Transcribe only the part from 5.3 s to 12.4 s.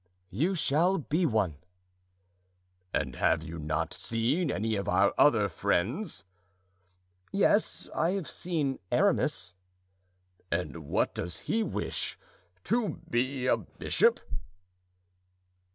friends?" "Yes, I have seen Aramis." "And what does he wish?